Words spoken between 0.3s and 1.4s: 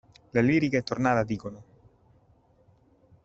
La lirica è tornata